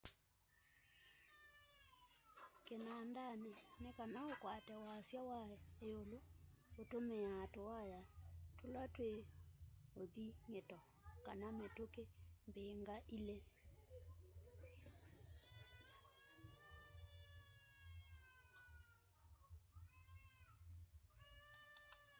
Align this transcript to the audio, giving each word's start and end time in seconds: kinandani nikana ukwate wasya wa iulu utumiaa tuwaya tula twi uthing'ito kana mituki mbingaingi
kinandani 2.65 3.51
nikana 3.81 4.19
ukwate 4.31 4.73
wasya 4.85 5.21
wa 5.29 5.39
iulu 5.87 6.17
utumiaa 6.81 7.45
tuwaya 7.53 8.01
tula 8.57 8.83
twi 8.95 9.11
uthing'ito 10.01 10.79
kana 11.25 11.47
mituki 11.57 12.03
mbingaingi 12.47 13.39